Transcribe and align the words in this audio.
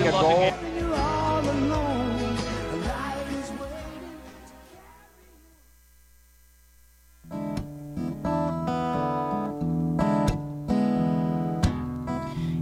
a 0.00 0.10
goal. 0.10 0.52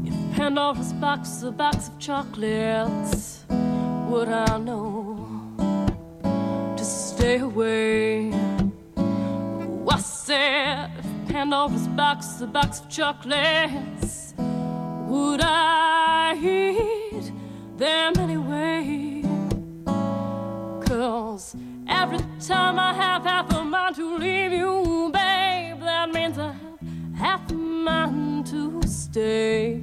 If 0.05 0.37
Pandora's 0.37 0.93
box 0.95 1.43
a 1.43 1.51
box 1.51 1.89
of 1.89 1.99
chocolates, 1.99 3.45
would 3.49 4.29
I 4.29 4.59
know 4.59 5.29
to 6.77 6.85
stay 6.85 7.39
away? 7.39 8.33
Oh, 8.97 9.87
I 9.91 9.99
said, 9.99 10.91
if 10.99 11.29
Pandora's 11.33 11.89
box 11.89 12.41
a 12.41 12.47
box 12.47 12.81
of 12.81 12.89
chocolates, 12.89 14.35
would 14.39 15.41
I 15.41 16.35
them 17.83 18.17
anyway? 18.17 19.25
Cause 20.87 21.57
every 21.89 22.21
time 22.41 22.79
I 22.79 22.95
have 22.95 23.25
half 23.25 23.53
a 23.53 23.65
mind 23.65 23.97
to 23.97 24.19
leave 24.19 24.53
you, 24.53 25.11
babe, 25.13 25.81
that 25.81 26.13
means 26.13 26.39
I 26.39 26.53
have 26.53 27.17
half 27.17 27.51
a 27.51 27.55
mind 27.55 28.47
to 28.47 28.81
stay. 28.87 29.81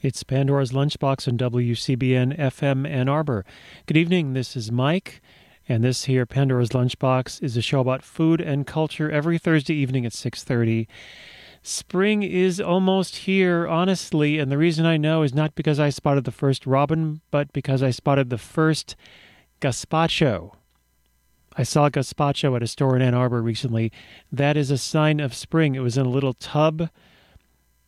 It's 0.00 0.22
Pandora's 0.22 0.70
Lunchbox 0.70 1.26
on 1.26 1.38
WCBN 1.38 2.38
FM 2.38 2.88
Ann 2.88 3.08
Arbor. 3.08 3.44
Good 3.86 3.96
evening, 3.96 4.34
this 4.34 4.54
is 4.54 4.70
Mike, 4.70 5.20
and 5.68 5.82
this 5.82 6.04
here, 6.04 6.24
Pandora's 6.24 6.68
Lunchbox, 6.68 7.42
is 7.42 7.56
a 7.56 7.62
show 7.62 7.80
about 7.80 8.04
food 8.04 8.40
and 8.40 8.64
culture 8.64 9.10
every 9.10 9.38
Thursday 9.38 9.74
evening 9.74 10.06
at 10.06 10.12
6.30. 10.12 10.86
Spring 11.66 12.22
is 12.22 12.60
almost 12.60 13.16
here, 13.16 13.66
honestly, 13.66 14.38
and 14.38 14.52
the 14.52 14.58
reason 14.58 14.84
I 14.84 14.98
know 14.98 15.22
is 15.22 15.32
not 15.32 15.54
because 15.54 15.80
I 15.80 15.88
spotted 15.88 16.24
the 16.24 16.30
first 16.30 16.66
robin, 16.66 17.22
but 17.30 17.54
because 17.54 17.82
I 17.82 17.88
spotted 17.88 18.28
the 18.28 18.36
first 18.36 18.96
gazpacho. 19.62 20.56
I 21.56 21.62
saw 21.62 21.88
gazpacho 21.88 22.54
at 22.54 22.62
a 22.62 22.66
store 22.66 22.96
in 22.96 23.00
Ann 23.00 23.14
Arbor 23.14 23.40
recently. 23.40 23.90
That 24.30 24.58
is 24.58 24.70
a 24.70 24.76
sign 24.76 25.20
of 25.20 25.32
spring. 25.32 25.74
It 25.74 25.78
was 25.78 25.96
in 25.96 26.04
a 26.04 26.10
little 26.10 26.34
tub. 26.34 26.90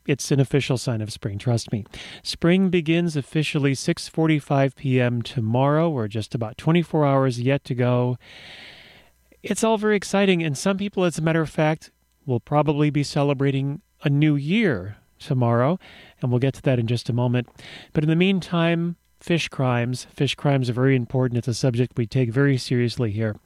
It's 0.06 0.30
an 0.30 0.40
official 0.40 0.78
sign 0.78 1.02
of 1.02 1.12
spring, 1.12 1.36
trust 1.36 1.70
me. 1.70 1.84
Spring 2.22 2.70
begins 2.70 3.14
officially 3.14 3.72
6:45 3.72 4.74
p.m. 4.76 5.20
tomorrow. 5.20 5.90
We're 5.90 6.08
just 6.08 6.34
about 6.34 6.56
24 6.56 7.04
hours 7.04 7.42
yet 7.42 7.62
to 7.64 7.74
go. 7.74 8.16
It's 9.42 9.62
all 9.62 9.76
very 9.76 9.96
exciting 9.96 10.42
and 10.42 10.56
some 10.56 10.78
people 10.78 11.04
as 11.04 11.18
a 11.18 11.22
matter 11.22 11.42
of 11.42 11.50
fact 11.50 11.90
will 12.26 12.40
probably 12.40 12.90
be 12.90 13.02
celebrating 13.02 13.80
a 14.02 14.10
new 14.10 14.36
year 14.36 14.96
tomorrow, 15.18 15.78
and 16.20 16.30
we'll 16.30 16.40
get 16.40 16.54
to 16.54 16.62
that 16.62 16.78
in 16.78 16.86
just 16.86 17.08
a 17.08 17.12
moment. 17.12 17.48
But 17.92 18.04
in 18.04 18.10
the 18.10 18.16
meantime, 18.16 18.96
fish 19.20 19.48
crimes. 19.48 20.06
Fish 20.14 20.34
crimes 20.34 20.68
are 20.68 20.74
very 20.74 20.94
important. 20.94 21.38
It's 21.38 21.48
a 21.48 21.54
subject 21.54 21.96
we 21.96 22.06
take 22.06 22.30
very 22.30 22.58
seriously 22.58 23.10
here. 23.10 23.36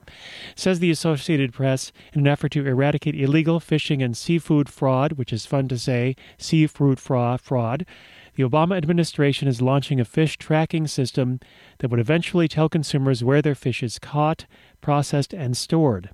Says 0.56 0.80
the 0.80 0.90
Associated 0.90 1.52
Press, 1.52 1.92
in 2.12 2.20
an 2.20 2.26
effort 2.26 2.52
to 2.52 2.66
eradicate 2.66 3.14
illegal 3.14 3.60
fishing 3.60 4.02
and 4.02 4.16
seafood 4.16 4.68
fraud, 4.68 5.12
which 5.12 5.32
is 5.32 5.46
fun 5.46 5.68
to 5.68 5.78
say, 5.78 6.16
seafood 6.38 6.98
fraud, 6.98 7.86
the 8.34 8.42
Obama 8.42 8.76
administration 8.76 9.48
is 9.48 9.62
launching 9.62 10.00
a 10.00 10.04
fish 10.04 10.38
tracking 10.38 10.86
system 10.86 11.40
that 11.78 11.90
would 11.90 12.00
eventually 12.00 12.48
tell 12.48 12.68
consumers 12.68 13.24
where 13.24 13.42
their 13.42 13.54
fish 13.54 13.82
is 13.82 13.98
caught, 13.98 14.46
processed, 14.80 15.32
and 15.32 15.56
stored. 15.56 16.10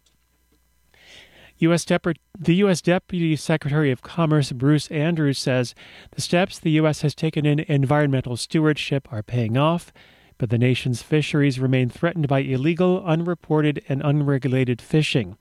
US 1.59 1.85
Dep- 1.85 2.19
the 2.39 2.55
U.S. 2.57 2.83
Deputy 2.83 3.35
Secretary 3.37 3.91
of 3.91 4.03
Commerce 4.03 4.53
Bruce 4.53 4.89
Andrews 4.89 5.39
says 5.39 5.75
the 6.11 6.21
steps 6.21 6.59
the 6.59 6.73
U.S. 6.73 7.01
has 7.01 7.15
taken 7.15 7.47
in 7.47 7.61
environmental 7.61 8.37
stewardship 8.37 9.11
are 9.11 9.23
paying 9.23 9.57
off, 9.57 9.93
but 10.39 10.51
the 10.51 10.59
nation's 10.59 11.01
fisheries 11.01 11.59
remain 11.59 11.89
threatened 11.89 12.29
by 12.29 12.41
illegal, 12.41 13.03
unreported, 13.05 13.83
and 13.89 14.03
unregulated 14.05 14.83
fishing. 14.83 15.39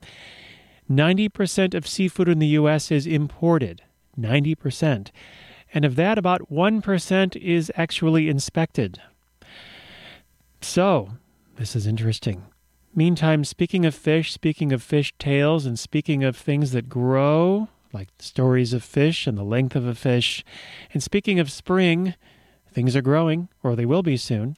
90% 0.90 1.74
of 1.74 1.86
seafood 1.86 2.28
in 2.28 2.38
the 2.38 2.46
U.S. 2.48 2.90
is 2.90 3.06
imported. 3.06 3.82
90%. 4.18 5.10
And 5.74 5.84
of 5.84 5.96
that, 5.96 6.16
about 6.16 6.50
1% 6.50 7.36
is 7.36 7.72
actually 7.76 8.28
inspected. 8.28 9.00
So, 10.62 11.10
this 11.56 11.76
is 11.76 11.86
interesting. 11.86 12.44
Meantime, 12.98 13.44
speaking 13.44 13.84
of 13.84 13.94
fish, 13.94 14.32
speaking 14.32 14.72
of 14.72 14.82
fish 14.82 15.12
tails, 15.18 15.66
and 15.66 15.78
speaking 15.78 16.24
of 16.24 16.34
things 16.34 16.72
that 16.72 16.88
grow, 16.88 17.68
like 17.92 18.08
stories 18.18 18.72
of 18.72 18.82
fish 18.82 19.26
and 19.26 19.36
the 19.36 19.42
length 19.42 19.76
of 19.76 19.86
a 19.86 19.94
fish, 19.94 20.42
and 20.94 21.02
speaking 21.02 21.38
of 21.38 21.52
spring, 21.52 22.14
things 22.72 22.96
are 22.96 23.02
growing, 23.02 23.50
or 23.62 23.76
they 23.76 23.84
will 23.84 24.02
be 24.02 24.16
soon. 24.16 24.56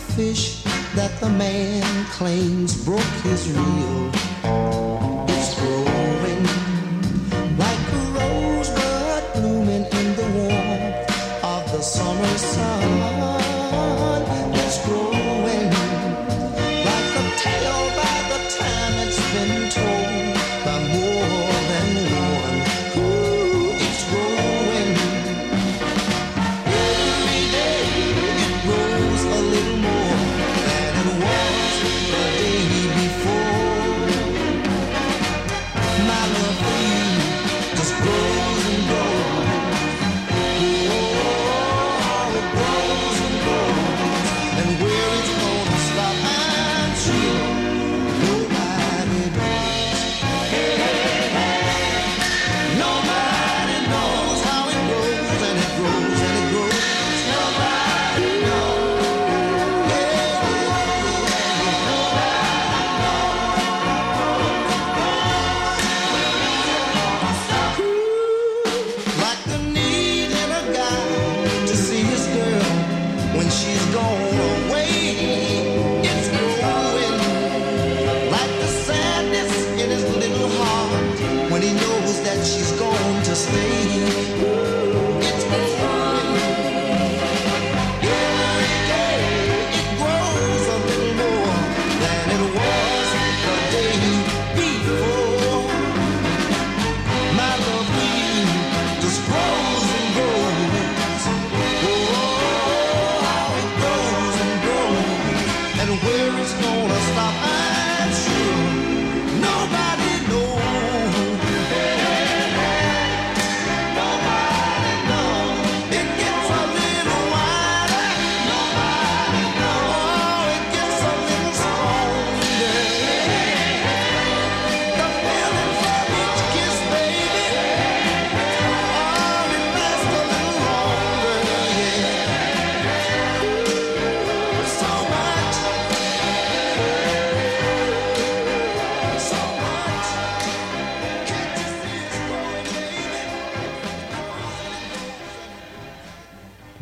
Fish 0.00 0.62
that 0.94 1.12
the 1.20 1.28
man 1.28 2.04
claims 2.06 2.84
broke 2.84 3.14
his 3.22 3.50
reel. 3.50 4.10
It's 5.28 5.54
growing 5.60 6.44
like 7.58 7.84
a 8.00 8.04
rosebud 8.18 9.24
blooming 9.34 9.84
in 10.00 10.16
the 10.16 10.28
warmth 10.38 11.44
of 11.44 11.62
the 11.72 11.82
summer 11.82 12.38
sun. 12.38 12.79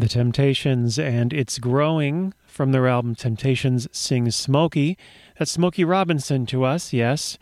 The 0.09 0.15
Temptations, 0.15 0.99
and 0.99 1.35
it's 1.35 1.59
growing 1.59 2.33
from 2.47 2.73
their 2.73 2.89
album 2.89 3.15
Temptations 3.15 3.87
Sings 3.93 4.35
Smokey. 4.35 4.97
That's 5.39 5.51
Smokey 5.51 5.85
Robinson 5.85 6.47
to 6.47 6.65
us, 6.65 6.95
yes. 6.95 7.37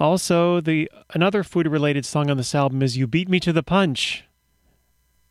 Also, 0.00 0.60
the 0.60 0.90
another 1.14 1.44
food 1.44 1.68
related 1.68 2.04
song 2.04 2.28
on 2.28 2.38
this 2.38 2.56
album 2.56 2.82
is 2.82 2.96
You 2.96 3.06
Beat 3.06 3.28
Me 3.28 3.38
to 3.38 3.52
the 3.52 3.62
Punch. 3.62 4.24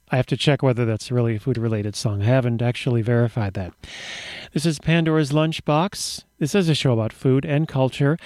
I 0.10 0.16
have 0.16 0.28
to 0.28 0.38
check 0.38 0.64
whether 0.64 0.86
that's 0.86 1.12
really 1.12 1.36
a 1.36 1.40
food 1.40 1.58
related 1.58 1.94
song. 1.94 2.22
I 2.22 2.28
haven't 2.28 2.62
actually 2.62 3.02
verified 3.02 3.54
that. 3.56 3.74
This 4.54 4.66
is 4.66 4.80
Pandora's 4.80 5.34
Lunchbox. 5.34 6.24
This 6.40 6.56
is 6.56 6.70
a 6.70 6.76
show 6.76 6.94
about 6.94 7.12
food 7.12 7.44
and 7.44 7.68
culture. 7.68 8.18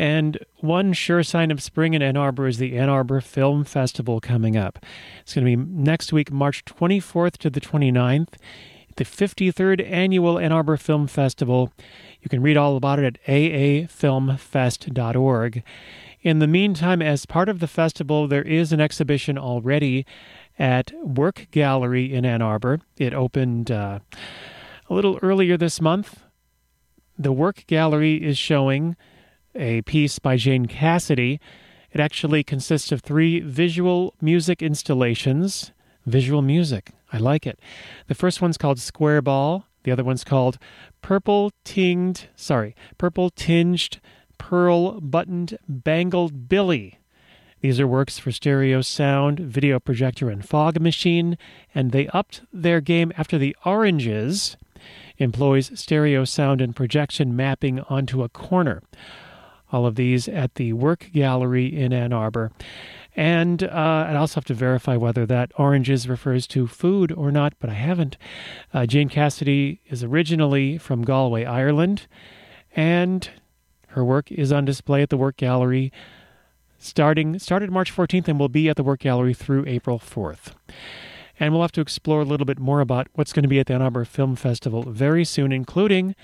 And 0.00 0.38
one 0.60 0.94
sure 0.94 1.22
sign 1.22 1.50
of 1.50 1.62
spring 1.62 1.92
in 1.92 2.00
Ann 2.00 2.16
Arbor 2.16 2.46
is 2.46 2.56
the 2.56 2.78
Ann 2.78 2.88
Arbor 2.88 3.20
Film 3.20 3.64
Festival 3.64 4.18
coming 4.18 4.56
up. 4.56 4.78
It's 5.20 5.34
going 5.34 5.44
to 5.44 5.54
be 5.54 5.62
next 5.62 6.10
week, 6.10 6.32
March 6.32 6.64
24th 6.64 7.36
to 7.36 7.50
the 7.50 7.60
29th, 7.60 8.36
the 8.96 9.04
53rd 9.04 9.86
Annual 9.86 10.38
Ann 10.38 10.52
Arbor 10.52 10.78
Film 10.78 11.06
Festival. 11.06 11.70
You 12.22 12.30
can 12.30 12.40
read 12.40 12.56
all 12.56 12.78
about 12.78 12.98
it 12.98 13.04
at 13.04 13.22
aafilmfest.org. 13.26 15.62
In 16.22 16.38
the 16.38 16.46
meantime, 16.46 17.02
as 17.02 17.26
part 17.26 17.50
of 17.50 17.58
the 17.58 17.68
festival, 17.68 18.26
there 18.26 18.40
is 18.40 18.72
an 18.72 18.80
exhibition 18.80 19.36
already 19.36 20.06
at 20.58 20.92
Work 21.02 21.48
Gallery 21.50 22.10
in 22.10 22.24
Ann 22.24 22.40
Arbor. 22.40 22.80
It 22.96 23.12
opened 23.12 23.70
uh, 23.70 23.98
a 24.88 24.94
little 24.94 25.18
earlier 25.20 25.58
this 25.58 25.78
month. 25.78 26.22
The 27.18 27.32
Work 27.32 27.66
Gallery 27.66 28.14
is 28.14 28.38
showing 28.38 28.96
a 29.54 29.82
piece 29.82 30.18
by 30.18 30.36
Jane 30.36 30.66
Cassidy. 30.66 31.40
It 31.92 32.00
actually 32.00 32.44
consists 32.44 32.92
of 32.92 33.00
three 33.00 33.40
visual 33.40 34.14
music 34.20 34.62
installations. 34.62 35.72
Visual 36.06 36.42
music, 36.42 36.90
I 37.12 37.18
like 37.18 37.46
it. 37.46 37.58
The 38.06 38.14
first 38.14 38.40
one's 38.40 38.56
called 38.56 38.78
Square 38.78 39.22
Ball. 39.22 39.66
The 39.82 39.92
other 39.92 40.04
one's 40.04 40.24
called 40.24 40.58
Purple 41.02 41.52
Tinged, 41.64 42.28
sorry, 42.36 42.74
Purple 42.98 43.30
Tinged 43.30 43.98
Pearl 44.38 45.00
Buttoned 45.00 45.58
Bangled 45.68 46.48
Billy. 46.48 46.98
These 47.60 47.78
are 47.78 47.86
works 47.86 48.18
for 48.18 48.32
stereo 48.32 48.80
sound, 48.80 49.40
video 49.40 49.78
projector, 49.78 50.30
and 50.30 50.46
fog 50.46 50.80
machine, 50.80 51.36
and 51.74 51.92
they 51.92 52.08
upped 52.08 52.42
their 52.52 52.80
game 52.80 53.12
after 53.16 53.36
the 53.36 53.54
Oranges 53.64 54.56
employs 55.18 55.70
stereo 55.78 56.24
sound 56.24 56.62
and 56.62 56.74
projection 56.74 57.36
mapping 57.36 57.80
onto 57.80 58.22
a 58.22 58.28
corner 58.30 58.82
all 59.72 59.86
of 59.86 59.94
these 59.94 60.28
at 60.28 60.54
the 60.56 60.72
Work 60.72 61.10
Gallery 61.12 61.66
in 61.66 61.92
Ann 61.92 62.12
Arbor. 62.12 62.50
And 63.16 63.62
uh, 63.64 64.06
I'd 64.08 64.16
also 64.16 64.36
have 64.36 64.44
to 64.46 64.54
verify 64.54 64.96
whether 64.96 65.26
that 65.26 65.52
oranges 65.56 66.08
refers 66.08 66.46
to 66.48 66.66
food 66.66 67.12
or 67.12 67.30
not, 67.30 67.54
but 67.58 67.70
I 67.70 67.74
haven't. 67.74 68.16
Uh, 68.72 68.86
Jane 68.86 69.08
Cassidy 69.08 69.80
is 69.88 70.04
originally 70.04 70.78
from 70.78 71.02
Galway, 71.02 71.44
Ireland, 71.44 72.06
and 72.74 73.28
her 73.88 74.04
work 74.04 74.30
is 74.30 74.52
on 74.52 74.64
display 74.64 75.02
at 75.02 75.10
the 75.10 75.16
Work 75.16 75.36
Gallery 75.36 75.92
starting 76.80 77.38
started 77.38 77.70
March 77.70 77.94
14th 77.94 78.26
and 78.26 78.40
will 78.40 78.48
be 78.48 78.68
at 78.68 78.76
the 78.76 78.82
Work 78.82 79.00
Gallery 79.00 79.34
through 79.34 79.64
April 79.66 79.98
4th. 79.98 80.54
And 81.38 81.52
we'll 81.52 81.62
have 81.62 81.72
to 81.72 81.80
explore 81.80 82.20
a 82.20 82.24
little 82.24 82.46
bit 82.46 82.58
more 82.58 82.80
about 82.80 83.08
what's 83.14 83.32
going 83.32 83.42
to 83.44 83.48
be 83.48 83.60
at 83.60 83.66
the 83.66 83.74
Ann 83.74 83.82
Arbor 83.82 84.04
Film 84.04 84.34
Festival 84.34 84.82
very 84.82 85.24
soon, 85.24 85.52
including 85.52 86.14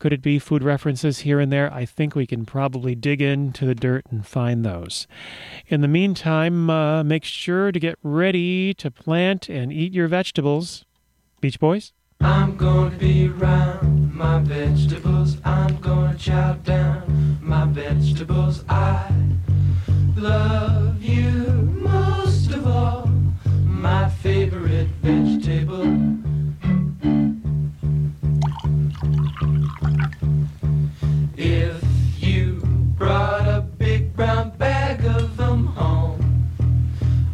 could 0.00 0.14
it 0.14 0.22
be 0.22 0.38
food 0.38 0.64
references 0.64 1.20
here 1.20 1.38
and 1.38 1.52
there? 1.52 1.72
I 1.72 1.84
think 1.84 2.14
we 2.14 2.26
can 2.26 2.46
probably 2.46 2.94
dig 2.94 3.20
into 3.20 3.66
the 3.66 3.74
dirt 3.74 4.06
and 4.10 4.26
find 4.26 4.64
those. 4.64 5.06
In 5.68 5.82
the 5.82 5.88
meantime, 5.88 6.70
uh, 6.70 7.04
make 7.04 7.22
sure 7.22 7.70
to 7.70 7.78
get 7.78 7.98
ready 8.02 8.72
to 8.74 8.90
plant 8.90 9.50
and 9.50 9.70
eat 9.70 9.92
your 9.92 10.08
vegetables. 10.08 10.86
Beach 11.42 11.60
Boys? 11.60 11.92
I'm 12.22 12.56
gonna 12.56 12.96
be 12.96 13.28
around 13.28 14.14
my 14.14 14.38
vegetables. 14.40 15.36
I'm 15.44 15.76
gonna 15.80 16.16
chow 16.16 16.54
down 16.54 17.38
my 17.42 17.66
vegetables. 17.66 18.64
I 18.68 19.12
love 20.16 21.02
you 21.02 21.52
most 21.82 22.52
of 22.52 22.66
all, 22.66 23.06
my 23.64 24.08
favorite 24.08 24.88
vegetable. 25.02 26.19
Brought 33.10 33.48
a 33.48 33.60
big 33.60 34.14
brown 34.14 34.50
bag 34.50 35.04
of 35.04 35.36
them 35.36 35.66
home, 35.66 36.46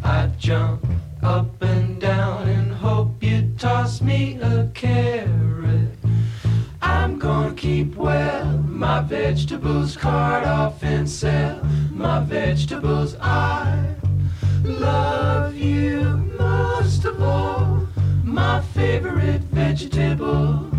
I'd 0.02 0.38
jump 0.38 0.86
up 1.22 1.60
and 1.60 2.00
down 2.00 2.48
and 2.48 2.72
hope 2.72 3.22
you'd 3.22 3.58
toss 3.58 4.00
me 4.00 4.38
a 4.40 4.70
carrot. 4.72 5.90
I'm 6.80 7.18
gonna 7.18 7.52
keep 7.52 7.94
well 7.94 8.46
my 8.84 9.02
vegetables, 9.02 9.98
cart 9.98 10.44
off 10.46 10.82
and 10.82 11.06
sell 11.06 11.62
my 11.90 12.20
vegetables. 12.20 13.14
I 13.20 13.96
love 14.64 15.54
you 15.56 16.16
most 16.38 17.04
of 17.04 17.22
all, 17.22 17.86
my 18.24 18.62
favorite 18.62 19.42
vegetable. 19.52 20.70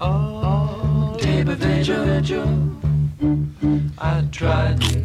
Oh, 0.00 1.16
table 1.20 1.54
vigil. 1.54 2.75
I 3.18 4.28
tried 4.30 4.95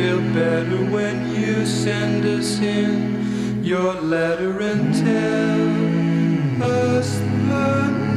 feel 0.00 0.20
better 0.32 0.82
when 0.90 1.34
you 1.34 1.66
send 1.66 2.24
us 2.24 2.58
in 2.60 3.62
your 3.62 3.92
letter 4.00 4.58
and 4.62 4.94
tell 4.94 6.62
us 6.96 7.18
the 7.18 8.09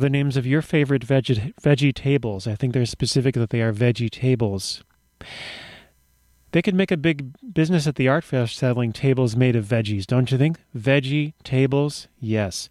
the 0.00 0.10
names 0.10 0.36
of 0.36 0.46
your 0.46 0.62
favorite 0.62 1.06
veggie, 1.06 1.54
veggie 1.62 1.94
tables? 1.94 2.46
I 2.46 2.54
think 2.54 2.74
they're 2.74 2.86
specific 2.86 3.34
that 3.34 3.50
they 3.50 3.62
are 3.62 3.72
veggie 3.72 4.10
tables. 4.10 4.82
They 6.52 6.62
could 6.62 6.74
make 6.74 6.90
a 6.90 6.96
big 6.96 7.34
business 7.54 7.86
at 7.86 7.94
the 7.94 8.08
art 8.08 8.24
fair 8.24 8.46
selling 8.46 8.92
tables 8.92 9.36
made 9.36 9.54
of 9.54 9.64
veggies, 9.64 10.06
don't 10.06 10.30
you 10.32 10.38
think? 10.38 10.58
Veggie 10.76 11.34
tables, 11.44 12.08
yes. 12.18 12.68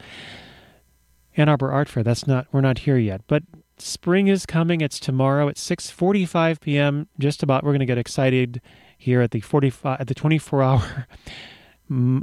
Ann 1.38 1.48
Arbor 1.48 1.71
Art 1.71 1.88
Fair. 1.88 2.03
That's 2.03 2.27
not. 2.27 2.48
We're 2.51 2.62
not 2.62 2.79
here 2.79 2.98
yet, 2.98 3.21
but 3.27 3.43
spring 3.77 4.27
is 4.27 4.45
coming. 4.45 4.81
It's 4.81 5.00
tomorrow 5.00 5.48
at 5.48 5.55
6:45 5.55 6.59
p.m. 6.59 7.07
Just 7.17 7.41
about. 7.41 7.63
We're 7.63 7.71
going 7.71 7.79
to 7.79 7.86
get 7.86 7.98
excited 7.98 8.62
here 8.98 9.21
at 9.21 9.31
the 9.31 9.39
45 9.39 10.01
at 10.01 10.07
the 10.07 10.13
24 10.13 10.62
hour 10.63 11.07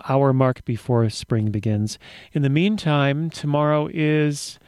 hour 0.08 0.32
mark 0.32 0.64
before 0.64 1.08
spring 1.10 1.50
begins. 1.50 1.98
In 2.32 2.42
the 2.42 2.50
meantime, 2.50 3.30
tomorrow 3.30 3.88
is 3.92 4.58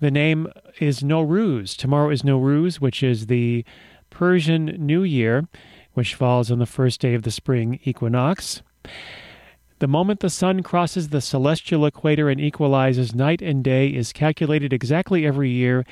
the 0.00 0.10
name 0.10 0.48
is 0.78 1.00
Nowruz. 1.02 1.76
Tomorrow 1.76 2.10
is 2.10 2.22
Nowruz, 2.22 2.80
which 2.80 3.02
is 3.02 3.26
the 3.26 3.64
Persian 4.10 4.66
New 4.78 5.02
Year, 5.02 5.48
which 5.94 6.14
falls 6.14 6.50
on 6.50 6.58
the 6.58 6.66
first 6.66 7.00
day 7.00 7.14
of 7.14 7.22
the 7.22 7.30
spring 7.30 7.80
equinox. 7.84 8.62
The 9.80 9.88
moment 9.88 10.20
the 10.20 10.30
sun 10.30 10.62
crosses 10.62 11.08
the 11.08 11.20
celestial 11.20 11.86
equator 11.86 12.28
and 12.28 12.40
equalizes 12.40 13.14
night 13.14 13.42
and 13.42 13.62
day 13.62 13.88
is 13.88 14.12
calculated 14.12 14.72
exactly 14.72 15.26
every 15.26 15.50
year, 15.50 15.84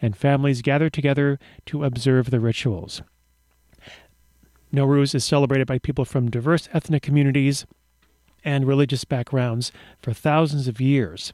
and 0.00 0.16
families 0.16 0.62
gather 0.62 0.90
together 0.90 1.38
to 1.66 1.84
observe 1.84 2.30
the 2.30 2.40
rituals. 2.40 3.02
Nowruz 4.72 5.14
is 5.14 5.24
celebrated 5.24 5.66
by 5.66 5.78
people 5.78 6.04
from 6.04 6.30
diverse 6.30 6.68
ethnic 6.72 7.02
communities 7.02 7.66
and 8.44 8.66
religious 8.66 9.04
backgrounds 9.04 9.70
for 10.00 10.12
thousands 10.12 10.66
of 10.66 10.80
years. 10.80 11.32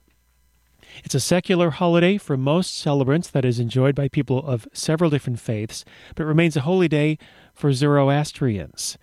It's 1.05 1.15
a 1.15 1.21
secular 1.21 1.71
holiday 1.71 2.19
for 2.19 2.37
most 2.37 2.79
celebrants 2.79 3.29
that 3.31 3.45
is 3.45 3.59
enjoyed 3.59 3.95
by 3.95 4.09
people 4.09 4.47
of 4.47 4.69
several 4.73 5.11
different 5.11 5.41
faiths, 5.41 5.85
but 6.15 6.25
remains 6.25 6.57
a 6.57 6.63
holy 6.63 6.89
day 6.89 7.19
for 7.55 7.73
Zoroastrians. 7.73 8.99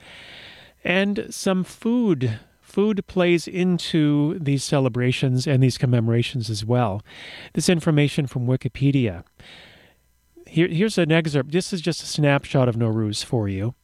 And 0.83 1.27
some 1.29 1.63
food 1.63 2.39
food 2.61 3.07
plays 3.07 3.47
into 3.47 4.37
these 4.37 4.61
celebrations 4.63 5.47
and 5.47 5.63
these 5.63 5.77
commemorations 5.77 6.49
as 6.49 6.65
well. 6.65 7.01
This 7.53 7.69
information 7.69 8.27
from 8.27 8.47
Wikipedia. 8.47 9.23
Here, 10.45 10.67
here's 10.67 10.97
an 10.97 11.11
excerpt. 11.11 11.51
This 11.51 11.71
is 11.71 11.79
just 11.79 12.03
a 12.03 12.05
snapshot 12.05 12.67
of 12.67 12.75
Nowruz 12.75 13.23
for 13.23 13.47
you. 13.47 13.75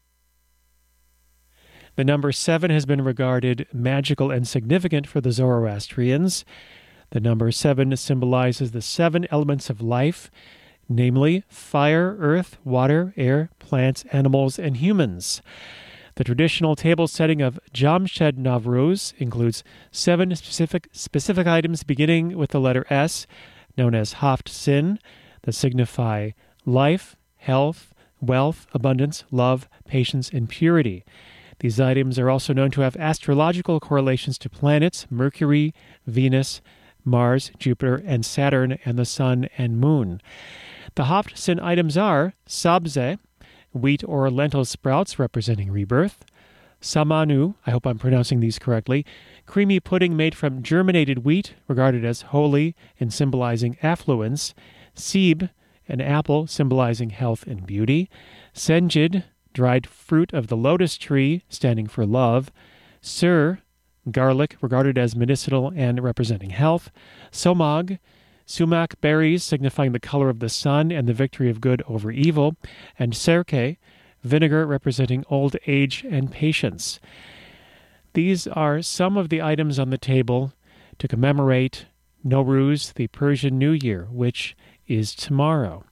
The 1.96 2.04
number 2.04 2.32
seven 2.32 2.70
has 2.72 2.86
been 2.86 3.02
regarded 3.02 3.68
magical 3.72 4.30
and 4.30 4.48
significant 4.48 5.08
for 5.08 5.22
the 5.22 5.32
Zoroastrians. 5.32 6.44
The 7.12 7.20
number 7.20 7.52
seven 7.52 7.96
symbolizes 7.98 8.72
the 8.72 8.82
seven 8.82 9.28
elements 9.30 9.70
of 9.70 9.82
life, 9.82 10.32
namely 10.88 11.44
fire, 11.50 12.16
earth, 12.20 12.58
water, 12.64 13.14
air, 13.18 13.50
plants, 13.60 14.06
animals, 14.12 14.58
and 14.58 14.78
humans. 14.78 15.42
The 16.16 16.24
traditional 16.24 16.76
table 16.76 17.08
setting 17.08 17.42
of 17.42 17.60
Jamshed 17.74 18.38
Nowruz 18.38 19.14
includes 19.18 19.64
seven 19.92 20.34
specific, 20.36 20.88
specific 20.94 21.48
items 21.48 21.84
beginning 21.84 22.38
with 22.38 22.52
the 22.52 22.60
letter 22.60 22.86
S, 22.90 23.28
known 23.78 23.94
as 23.94 24.14
Haft 24.14 24.48
Sin, 24.48 25.00
that 25.44 25.54
signify 25.54 26.32
life, 26.66 27.18
health, 27.38 27.94
wealth, 28.22 28.68
abundance, 28.74 29.26
love, 29.32 29.68
patience, 29.86 30.30
and 30.30 30.48
purity. 30.48 31.04
These 31.60 31.80
items 31.80 32.18
are 32.18 32.30
also 32.30 32.54
known 32.54 32.72
to 32.72 32.82
have 32.82 32.96
astrological 32.98 33.80
correlations 33.80 34.38
to 34.40 34.50
planets 34.50 35.08
Mercury, 35.10 35.74
Venus, 36.08 36.62
Mars, 37.04 37.52
Jupiter, 37.58 38.02
and 38.06 38.26
Saturn, 38.26 38.78
and 38.86 38.98
the 38.98 39.06
Sun 39.06 39.48
and 39.58 39.80
Moon. 39.80 40.22
The 40.96 41.24
Sin 41.36 41.60
items 41.60 41.98
are 41.98 42.34
sabze, 42.48 43.18
wheat 43.74 44.04
or 44.06 44.30
lentil 44.30 44.66
sprouts 44.66 45.18
representing 45.18 45.72
rebirth, 45.72 46.26
samanu, 46.82 47.56
I 47.66 47.72
hope 47.72 47.86
I'm 47.86 48.00
pronouncing 48.00 48.40
these 48.40 48.60
correctly, 48.60 49.06
creamy 49.46 49.80
pudding 49.80 50.18
made 50.18 50.36
from 50.36 50.64
germinated 50.64 51.20
wheat, 51.20 51.54
regarded 51.68 52.04
as 52.04 52.24
holy 52.24 52.76
and 53.00 53.14
symbolizing 53.14 53.78
affluence, 53.84 54.54
seeb, 54.96 55.50
an 55.88 56.02
apple 56.02 56.48
symbolizing 56.48 57.12
health 57.12 57.46
and 57.46 57.66
beauty, 57.66 58.10
senjid, 58.54 59.24
dried 59.54 59.86
fruit 59.88 60.34
of 60.34 60.48
the 60.48 60.58
lotus 60.58 60.98
tree, 60.98 61.44
standing 61.50 61.88
for 61.88 62.06
love, 62.06 62.52
sir, 63.02 63.60
garlic, 64.10 64.56
regarded 64.62 64.98
as 64.98 65.16
medicinal 65.16 65.72
and 65.76 66.02
representing 66.02 66.50
health, 66.50 66.92
somag, 67.32 68.00
sumac 68.46 69.00
berries, 69.02 69.44
signifying 69.44 69.92
the 69.92 70.00
color 70.00 70.30
of 70.30 70.40
the 70.40 70.50
sun 70.50 70.92
and 70.92 71.08
the 71.08 71.14
victory 71.14 71.50
of 71.50 71.62
good 71.62 71.84
over 71.88 72.12
evil, 72.12 72.56
and 72.98 73.14
serke, 73.14 73.78
vinegar, 74.24 74.66
representing 74.66 75.24
old 75.30 75.56
age 75.68 76.06
and 76.10 76.32
patience. 76.32 77.00
These 78.14 78.48
are 78.48 78.82
some 78.82 79.18
of 79.18 79.30
the 79.30 79.42
items 79.42 79.80
on 79.80 79.90
the 79.90 79.98
table 79.98 80.54
to 81.00 81.08
commemorate 81.08 81.86
Nowruz, 82.26 82.94
the 82.94 83.08
Persian 83.08 83.58
New 83.58 83.72
Year, 83.72 84.08
which 84.12 84.56
is 84.88 85.16
tomorrow. 85.16 85.84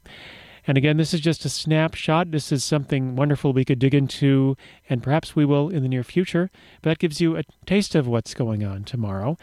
And 0.70 0.78
again, 0.78 0.98
this 0.98 1.16
is 1.16 1.20
just 1.20 1.46
a 1.46 1.50
snapshot. 1.50 2.30
This 2.30 2.52
is 2.52 2.64
something 2.64 3.16
wonderful 3.16 3.54
we 3.54 3.66
could 3.66 3.80
dig 3.80 3.96
into, 3.96 4.56
and 4.88 5.02
perhaps 5.02 5.36
we 5.36 5.44
will 5.44 5.70
in 5.70 5.82
the 5.82 5.90
near 5.90 6.04
future. 6.04 6.52
But 6.84 6.92
that 6.92 7.00
gives 7.00 7.20
you 7.20 7.36
a 7.36 7.44
taste 7.66 7.96
of 7.96 8.08
what's 8.08 8.36
going 8.36 8.64
on 8.64 8.84
tomorrow. 8.84 9.36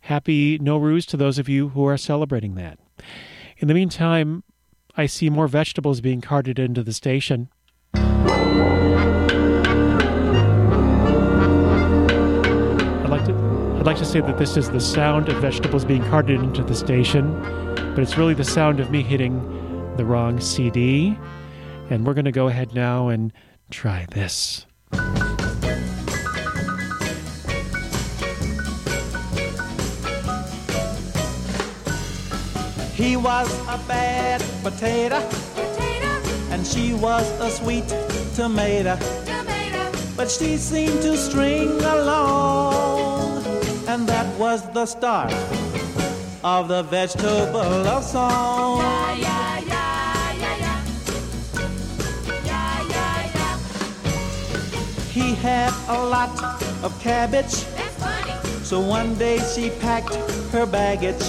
Happy 0.00 0.58
Nowruz 0.58 1.06
to 1.06 1.16
those 1.16 1.38
of 1.38 1.48
you 1.48 1.68
who 1.68 1.84
are 1.84 1.96
celebrating 1.96 2.56
that. 2.56 2.80
In 3.58 3.68
the 3.68 3.74
meantime, 3.74 4.42
I 4.96 5.06
see 5.06 5.30
more 5.30 5.46
vegetables 5.46 6.00
being 6.00 6.20
carted 6.20 6.58
into 6.58 6.82
the 6.82 6.92
station. 6.92 7.48
I'd 7.94 8.02
like 13.08 13.24
to 13.26 13.34
I'd 13.78 13.86
like 13.86 13.98
to 13.98 14.04
say 14.04 14.20
that 14.20 14.36
this 14.36 14.56
is 14.56 14.68
the 14.68 14.80
sound 14.80 15.28
of 15.28 15.36
vegetables 15.36 15.84
being 15.84 16.02
carted 16.06 16.42
into 16.42 16.64
the 16.64 16.74
station, 16.74 17.40
but 17.76 18.00
it's 18.00 18.18
really 18.18 18.34
the 18.34 18.42
sound 18.42 18.80
of 18.80 18.90
me 18.90 19.04
hitting 19.04 19.61
the 19.96 20.04
wrong 20.04 20.40
CD. 20.40 21.16
And 21.90 22.06
we're 22.06 22.14
going 22.14 22.24
to 22.24 22.32
go 22.32 22.48
ahead 22.48 22.74
now 22.74 23.08
and 23.08 23.32
try 23.70 24.06
this. 24.10 24.66
He 32.94 33.16
was 33.16 33.52
a 33.68 33.78
bad 33.88 34.40
potato, 34.62 35.16
and 36.50 36.64
she 36.64 36.94
was 36.94 37.28
a 37.40 37.50
sweet 37.50 37.88
tomato. 38.36 38.96
But 40.16 40.30
she 40.30 40.56
seemed 40.56 41.02
to 41.02 41.16
string 41.16 41.80
along, 41.80 43.44
and 43.88 44.06
that 44.08 44.38
was 44.38 44.70
the 44.72 44.86
start 44.86 45.32
of 46.44 46.68
the 46.68 46.82
vegetable 46.84 47.82
love 47.82 48.04
song. 48.04 48.80
He 55.12 55.34
had 55.34 55.74
a 55.88 56.02
lot 56.06 56.42
of 56.82 56.98
cabbage, 56.98 57.66
so 58.64 58.80
one 58.80 59.14
day 59.16 59.40
she 59.54 59.68
packed 59.68 60.14
her 60.52 60.64
baggage. 60.64 61.22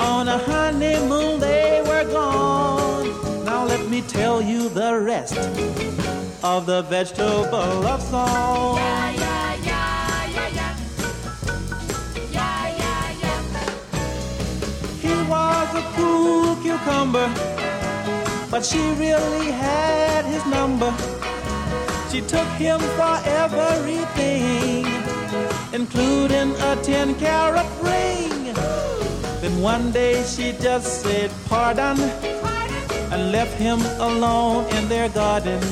On 0.00 0.28
a 0.28 0.38
honeymoon 0.38 1.40
they 1.40 1.82
were 1.84 2.04
gone. 2.04 3.44
Now 3.44 3.64
let 3.64 3.88
me 3.88 4.02
tell 4.02 4.40
you 4.40 4.68
the 4.68 5.00
rest 5.00 5.36
of 6.44 6.66
the 6.66 6.82
vegetable 6.82 7.80
love 7.82 8.02
song. 8.02 8.78
He 15.00 15.14
was 15.28 15.74
a 15.74 15.82
cool 15.96 16.54
cucumber, 16.62 17.28
but 18.48 18.64
she 18.64 18.78
really 18.92 19.50
had 19.50 20.24
his 20.24 20.46
number. 20.46 20.94
She 22.12 22.20
took 22.20 22.46
him 22.58 22.78
for 22.78 23.16
everything, 23.24 24.84
including 25.72 26.50
a 26.60 26.76
10 26.82 27.14
carat 27.14 27.64
ring. 27.80 28.52
Then 29.40 29.62
one 29.62 29.92
day 29.92 30.22
she 30.24 30.52
just 30.60 31.00
said 31.00 31.30
pardon 31.48 31.98
and 33.12 33.32
left 33.32 33.56
him 33.58 33.80
alone 33.98 34.66
in 34.76 34.90
their 34.90 35.08
garden. 35.08 35.62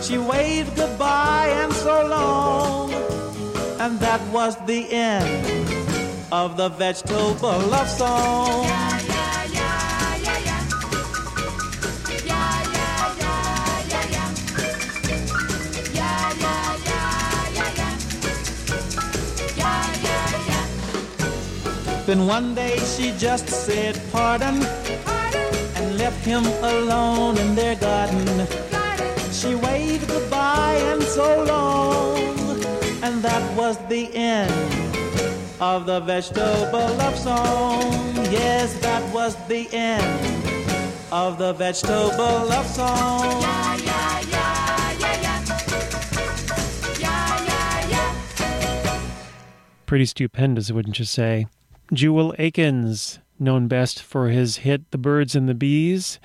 She 0.00 0.16
waved 0.16 0.76
goodbye 0.76 1.52
and 1.62 1.74
so 1.74 2.06
long, 2.06 2.94
and 3.80 4.00
that 4.00 4.22
was 4.32 4.56
the 4.64 4.90
end 4.90 5.68
of 6.32 6.56
the 6.56 6.70
vegetable 6.70 7.58
love 7.68 7.90
song. 7.90 8.93
Then 22.06 22.26
one 22.26 22.54
day 22.54 22.76
she 22.78 23.12
just 23.16 23.48
said 23.48 23.98
pardon 24.12 24.62
and 25.76 25.96
left 25.96 26.22
him 26.22 26.44
alone 26.62 27.38
in 27.38 27.54
their 27.54 27.76
garden. 27.76 28.46
She 29.32 29.54
waved 29.54 30.08
goodbye 30.08 30.80
and 30.92 31.02
so 31.02 31.44
long, 31.44 32.62
and 33.02 33.22
that 33.22 33.56
was 33.56 33.78
the 33.88 34.14
end 34.14 34.52
of 35.60 35.86
the 35.86 36.00
vegetable 36.00 36.88
love 36.98 37.18
song. 37.18 37.90
Yes, 38.30 38.78
that 38.80 39.02
was 39.14 39.34
the 39.48 39.66
end 39.72 40.04
of 41.10 41.38
the 41.38 41.54
vegetable 41.54 42.46
love 42.52 42.66
song. 42.66 43.42
Pretty 49.86 50.06
stupendous, 50.06 50.70
wouldn't 50.70 50.98
you 50.98 51.04
say? 51.04 51.46
Jewel 51.92 52.34
Akens, 52.38 53.18
known 53.38 53.68
best 53.68 54.02
for 54.02 54.28
his 54.28 54.58
hit 54.58 54.90
The 54.90 54.98
Birds 54.98 55.34
and 55.34 55.48
the 55.48 55.54
Bees, 55.54 56.18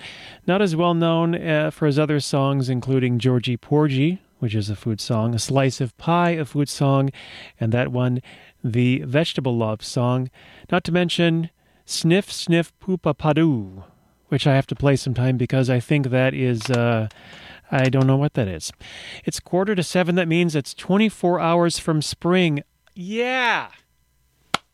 not 0.47 0.61
as 0.61 0.75
well 0.75 0.93
known 0.93 1.35
uh, 1.35 1.71
for 1.71 1.85
his 1.85 1.99
other 1.99 2.19
songs, 2.19 2.69
including 2.69 3.19
Georgie 3.19 3.57
Porgy, 3.57 4.21
which 4.39 4.55
is 4.55 4.69
a 4.69 4.75
food 4.75 5.01
song, 5.01 5.35
A 5.35 5.39
Slice 5.39 5.81
of 5.81 5.97
Pie, 5.97 6.31
a 6.31 6.45
food 6.45 6.69
song, 6.69 7.09
and 7.59 7.71
that 7.71 7.91
one, 7.91 8.21
the 8.63 8.99
Vegetable 8.99 9.57
Love 9.57 9.83
song, 9.83 10.29
not 10.71 10.83
to 10.85 10.91
mention 10.91 11.49
Sniff 11.85 12.31
Sniff 12.31 12.71
Poopa 12.79 13.15
Padu, 13.15 13.83
which 14.27 14.45
I 14.47 14.55
have 14.55 14.67
to 14.67 14.75
play 14.75 14.95
sometime 14.95 15.37
because 15.37 15.69
I 15.69 15.79
think 15.79 16.09
that 16.09 16.33
is 16.33 16.69
uh, 16.69 17.09
I 17.71 17.89
don't 17.89 18.07
know 18.07 18.17
what 18.17 18.33
that 18.33 18.47
is. 18.47 18.71
It's 19.25 19.39
quarter 19.39 19.75
to 19.75 19.83
seven. 19.83 20.15
That 20.15 20.27
means 20.27 20.55
it's 20.55 20.73
24 20.73 21.39
hours 21.39 21.79
from 21.79 22.01
spring. 22.01 22.63
Yeah. 22.95 23.69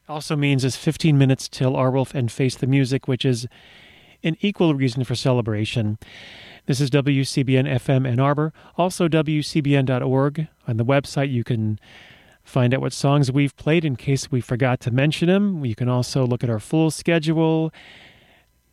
Also 0.08 0.36
means 0.36 0.64
it's 0.64 0.76
15 0.76 1.18
minutes 1.18 1.48
till 1.48 1.74
Arwolf 1.74 2.14
and 2.14 2.32
Face 2.32 2.56
the 2.56 2.68
Music, 2.68 3.08
which 3.08 3.26
is 3.26 3.48
an 4.24 4.38
equal 4.42 4.76
reason 4.76 5.04
for 5.04 5.16
celebration. 5.16 5.98
This 6.68 6.80
is 6.80 6.90
WCBN 6.90 7.68
FM 7.68 8.08
Ann 8.08 8.20
Arbor, 8.20 8.54
also 8.78 9.08
WCBN.org. 9.08 10.48
On 10.68 10.78
the 10.78 10.86
website, 10.86 11.32
you 11.32 11.44
can 11.44 11.80
find 12.44 12.74
out 12.74 12.82
what 12.82 12.94
songs 12.94 13.32
we've 13.32 13.56
played 13.58 13.84
in 13.84 13.96
case 13.96 14.32
we 14.32 14.42
forgot 14.42 14.80
to 14.82 14.92
mention 14.92 15.28
them. 15.28 15.66
You 15.66 15.76
can 15.76 15.90
also 15.90 16.26
look 16.26 16.44
at 16.44 16.50
our 16.50 16.60
full 16.60 16.92
schedule 16.92 17.72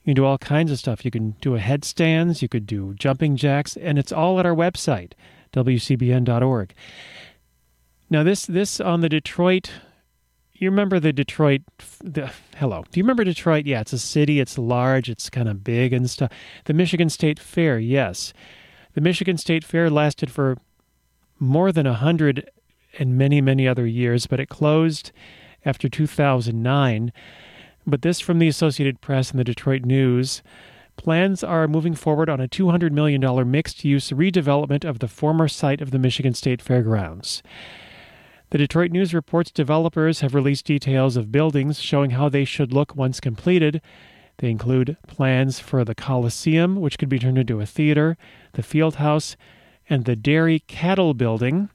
you 0.04 0.10
can 0.10 0.16
do 0.16 0.24
all 0.24 0.38
kinds 0.38 0.72
of 0.72 0.78
stuff. 0.80 1.04
You 1.04 1.12
can 1.12 1.36
do 1.40 1.54
a 1.54 1.60
headstands, 1.60 2.42
you 2.42 2.48
could 2.48 2.66
do 2.66 2.94
jumping 2.94 3.36
jacks, 3.36 3.76
and 3.76 3.98
it's 3.98 4.10
all 4.10 4.40
at 4.40 4.46
our 4.46 4.54
website, 4.54 5.12
wcbn.org. 5.52 6.74
Now, 8.10 8.24
this 8.24 8.44
this 8.44 8.80
on 8.80 9.00
the 9.00 9.08
Detroit. 9.08 9.70
You 10.62 10.70
remember 10.70 11.00
the 11.00 11.12
Detroit? 11.12 11.62
The, 12.04 12.30
hello. 12.56 12.84
Do 12.88 13.00
you 13.00 13.02
remember 13.02 13.24
Detroit? 13.24 13.66
Yeah, 13.66 13.80
it's 13.80 13.92
a 13.92 13.98
city. 13.98 14.38
It's 14.38 14.56
large. 14.56 15.10
It's 15.10 15.28
kind 15.28 15.48
of 15.48 15.64
big 15.64 15.92
and 15.92 16.08
stuff. 16.08 16.30
The 16.66 16.72
Michigan 16.72 17.10
State 17.10 17.40
Fair. 17.40 17.80
Yes, 17.80 18.32
the 18.94 19.00
Michigan 19.00 19.36
State 19.36 19.64
Fair 19.64 19.90
lasted 19.90 20.30
for 20.30 20.56
more 21.40 21.72
than 21.72 21.84
a 21.84 21.94
hundred 21.94 22.48
and 22.96 23.18
many 23.18 23.40
many 23.40 23.66
other 23.66 23.88
years, 23.88 24.28
but 24.28 24.38
it 24.38 24.48
closed 24.48 25.10
after 25.64 25.88
2009. 25.88 27.12
But 27.84 28.02
this 28.02 28.20
from 28.20 28.38
the 28.38 28.46
Associated 28.46 29.00
Press 29.00 29.32
and 29.32 29.40
the 29.40 29.44
Detroit 29.44 29.84
News. 29.84 30.44
Plans 30.94 31.42
are 31.42 31.66
moving 31.66 31.96
forward 31.96 32.28
on 32.28 32.40
a 32.40 32.46
$200 32.46 32.92
million 32.92 33.50
mixed 33.50 33.82
use 33.84 34.10
redevelopment 34.10 34.88
of 34.88 35.00
the 35.00 35.08
former 35.08 35.48
site 35.48 35.80
of 35.80 35.90
the 35.90 35.98
Michigan 35.98 36.34
State 36.34 36.62
Fairgrounds. 36.62 37.42
The 38.52 38.58
Detroit 38.58 38.90
News 38.90 39.14
reports 39.14 39.50
developers 39.50 40.20
have 40.20 40.34
released 40.34 40.66
details 40.66 41.16
of 41.16 41.32
buildings 41.32 41.80
showing 41.80 42.10
how 42.10 42.28
they 42.28 42.44
should 42.44 42.70
look 42.70 42.94
once 42.94 43.18
completed. 43.18 43.80
They 44.40 44.50
include 44.50 44.98
plans 45.06 45.58
for 45.58 45.86
the 45.86 45.94
Coliseum, 45.94 46.78
which 46.78 46.98
could 46.98 47.08
be 47.08 47.18
turned 47.18 47.38
into 47.38 47.62
a 47.62 47.64
theater, 47.64 48.18
the 48.52 48.62
field 48.62 48.96
house, 48.96 49.38
and 49.88 50.04
the 50.04 50.16
dairy 50.16 50.58
cattle 50.66 51.14
building. 51.14 51.70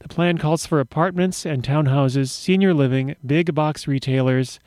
The 0.00 0.08
plan 0.08 0.36
calls 0.36 0.66
for 0.66 0.80
apartments 0.80 1.46
and 1.46 1.62
townhouses, 1.62 2.30
senior 2.30 2.74
living, 2.74 3.14
big 3.24 3.54
box 3.54 3.86
retailers, 3.86 4.58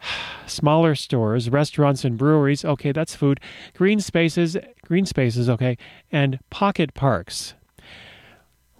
smaller 0.46 0.94
stores, 0.94 1.50
restaurants 1.50 2.04
and 2.04 2.16
breweries, 2.16 2.64
okay, 2.64 2.92
that's 2.92 3.16
food, 3.16 3.40
green 3.74 3.98
spaces, 3.98 4.56
green 4.86 5.04
spaces, 5.04 5.50
okay, 5.50 5.76
and 6.12 6.38
pocket 6.48 6.94
parks. 6.94 7.54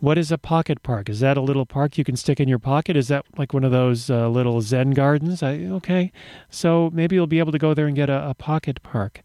What 0.01 0.17
is 0.17 0.33
a 0.33 0.39
pocket 0.39 0.83
park? 0.83 1.11
Is 1.11 1.21
that 1.21 1.37
a 1.37 1.43
little 1.43 1.67
park 1.67 1.99
you 1.99 2.05
can 2.05 2.17
stick 2.17 2.41
in 2.41 2.49
your 2.49 2.59
pocket? 2.59 2.97
Is 2.97 3.09
that 3.09 3.27
like 3.37 3.53
one 3.53 3.65
of 3.65 3.71
those 3.71 4.09
uh, 4.09 4.31
little 4.31 4.63
Zen 4.63 4.93
gardens? 4.93 5.43
I, 5.43 5.59
okay, 5.59 6.11
so 6.49 6.91
maybe 6.95 7.17
you'll 7.17 7.27
be 7.27 7.39
able 7.39 7.53
to 7.53 7.59
go 7.59 7.75
there 7.75 7.87
and 7.87 7.95
get 7.95 8.09
a, 8.09 8.31
a 8.31 8.35
pocket 8.35 8.83
park. 8.83 9.21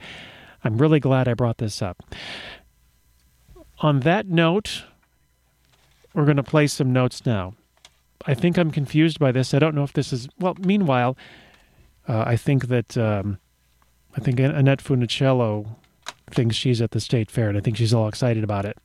I'm 0.65 0.77
really 0.77 0.99
glad 0.99 1.29
I 1.29 1.33
brought 1.33 1.59
this 1.59 1.81
up. 1.81 2.03
On 3.79 4.01
that 4.01 4.27
note, 4.27 4.83
we're 6.13 6.25
going 6.25 6.37
to 6.37 6.43
play 6.43 6.67
some 6.67 6.91
notes 6.91 7.25
now. 7.25 7.53
I 8.27 8.33
think 8.33 8.57
I'm 8.57 8.71
confused 8.71 9.17
by 9.17 9.31
this. 9.31 9.53
I 9.53 9.59
don't 9.59 9.75
know 9.75 9.83
if 9.83 9.93
this 9.93 10.11
is. 10.11 10.27
Well, 10.39 10.55
meanwhile, 10.59 11.15
uh, 12.07 12.23
I 12.27 12.35
think 12.35 12.67
that 12.67 12.97
um, 12.97 13.39
I 14.17 14.19
think 14.19 14.39
Annette 14.39 14.83
Funicello 14.83 15.67
thinks 16.31 16.55
she's 16.55 16.81
at 16.81 16.91
the 16.91 16.99
state 16.99 17.31
fair, 17.31 17.47
and 17.47 17.57
I 17.57 17.61
think 17.61 17.77
she's 17.77 17.93
all 17.93 18.07
excited 18.09 18.43
about 18.43 18.65
it. 18.65 18.77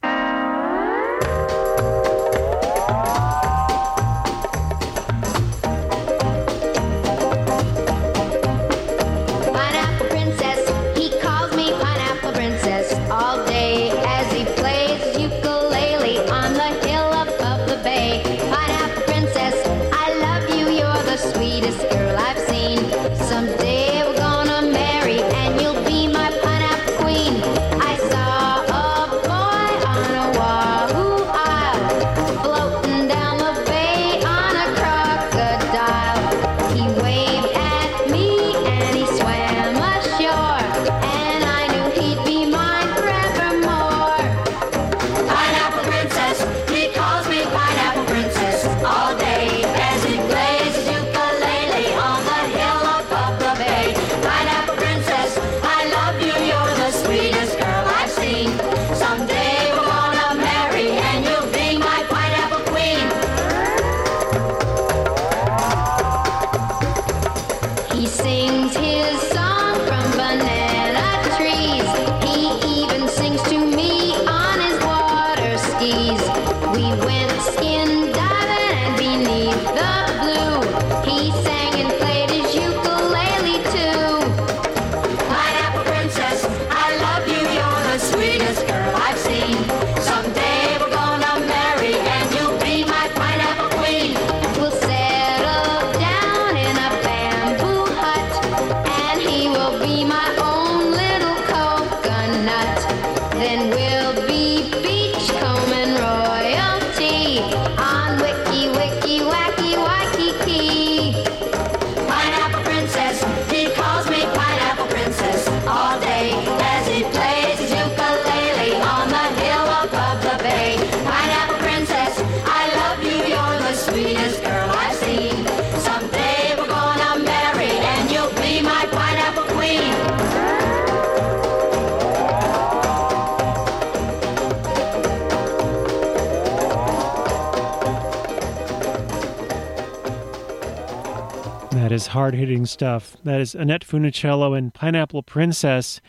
Hard 142.11 142.35
hitting 142.35 142.67
stuff. 142.67 143.17
That 143.23 143.41
is 143.41 143.55
Annette 143.55 143.85
Funicello 143.85 144.59
and 144.59 144.75
Pineapple 144.75 145.23
Princess. 145.23 146.01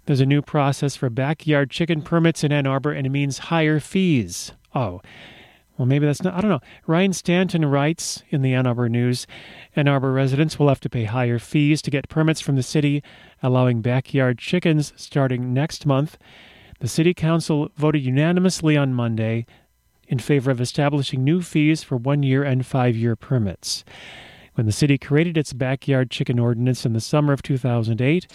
There's 0.05 0.21
a 0.21 0.25
new 0.25 0.41
process 0.41 0.95
for 0.95 1.09
backyard 1.09 1.71
chicken 1.71 2.01
permits 2.01 2.43
in 2.43 2.51
Ann 2.51 2.67
Arbor, 2.67 2.91
and 2.91 3.07
it 3.07 3.11
means 3.11 3.37
higher 3.39 3.79
fees. 3.79 4.51
Oh, 4.73 5.01
well, 5.77 5.85
maybe 5.85 6.05
that's 6.05 6.23
not, 6.23 6.35
I 6.35 6.41
don't 6.41 6.51
know. 6.51 6.61
Ryan 6.87 7.11
Stanton 7.11 7.65
writes 7.65 8.23
in 8.29 8.41
the 8.41 8.53
Ann 8.53 8.67
Arbor 8.67 8.87
News 8.87 9.27
Ann 9.75 9.87
Arbor 9.87 10.13
residents 10.13 10.57
will 10.57 10.69
have 10.69 10.79
to 10.81 10.89
pay 10.89 11.03
higher 11.03 11.39
fees 11.39 11.81
to 11.81 11.91
get 11.91 12.07
permits 12.07 12.39
from 12.39 12.55
the 12.55 12.63
city, 12.63 13.03
allowing 13.43 13.81
backyard 13.81 14.37
chickens 14.37 14.93
starting 14.95 15.53
next 15.53 15.85
month. 15.85 16.17
The 16.79 16.87
City 16.87 17.13
Council 17.13 17.69
voted 17.75 18.03
unanimously 18.03 18.77
on 18.77 18.93
Monday 18.93 19.45
in 20.07 20.19
favor 20.19 20.51
of 20.51 20.61
establishing 20.61 21.23
new 21.23 21.41
fees 21.41 21.83
for 21.83 21.97
one 21.97 22.23
year 22.23 22.43
and 22.43 22.65
five 22.65 22.95
year 22.95 23.15
permits. 23.15 23.83
When 24.55 24.65
the 24.65 24.71
city 24.71 24.97
created 24.97 25.37
its 25.37 25.51
backyard 25.51 26.09
chicken 26.09 26.39
ordinance 26.39 26.85
in 26.85 26.93
the 26.93 27.01
summer 27.01 27.33
of 27.33 27.43
2008, 27.43 28.27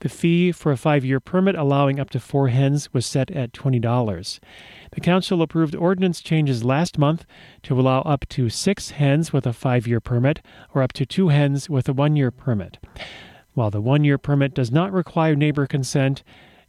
the 0.00 0.08
fee 0.08 0.52
for 0.52 0.72
a 0.72 0.76
five 0.76 1.04
year 1.04 1.20
permit 1.20 1.54
allowing 1.54 2.00
up 2.00 2.10
to 2.10 2.20
four 2.20 2.48
hens 2.48 2.92
was 2.92 3.06
set 3.06 3.30
at 3.30 3.52
$20. 3.52 4.40
The 4.92 5.00
Council 5.00 5.42
approved 5.42 5.74
ordinance 5.74 6.20
changes 6.20 6.64
last 6.64 6.98
month 6.98 7.26
to 7.64 7.78
allow 7.78 8.00
up 8.02 8.26
to 8.30 8.48
six 8.48 8.90
hens 8.90 9.32
with 9.32 9.46
a 9.46 9.52
five 9.52 9.86
year 9.86 10.00
permit 10.00 10.40
or 10.74 10.82
up 10.82 10.92
to 10.94 11.06
two 11.06 11.28
hens 11.28 11.68
with 11.68 11.88
a 11.88 11.92
one 11.92 12.16
year 12.16 12.30
permit. 12.30 12.78
While 13.52 13.70
the 13.70 13.80
one 13.80 14.04
year 14.04 14.18
permit 14.18 14.54
does 14.54 14.70
not 14.70 14.92
require 14.92 15.34
neighbor 15.34 15.66
consent, 15.66 16.22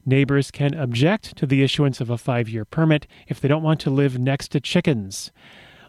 neighbors 0.08 0.50
can 0.50 0.74
object 0.74 1.36
to 1.38 1.46
the 1.46 1.62
issuance 1.62 2.02
of 2.02 2.10
a 2.10 2.18
five 2.18 2.50
year 2.50 2.66
permit 2.66 3.06
if 3.28 3.40
they 3.40 3.48
don't 3.48 3.62
want 3.62 3.80
to 3.82 3.90
live 3.90 4.18
next 4.18 4.48
to 4.50 4.60
chickens. 4.60 5.32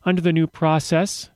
Under 0.04 0.20
the 0.20 0.32
new 0.32 0.46
process, 0.46 1.30